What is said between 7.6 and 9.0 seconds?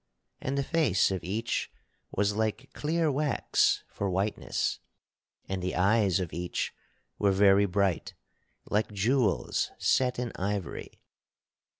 bright, like